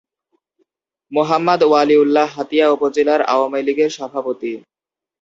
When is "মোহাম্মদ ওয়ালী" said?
1.11-1.95